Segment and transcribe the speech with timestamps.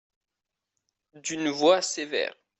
[1.13, 2.33] D’une voix sévère.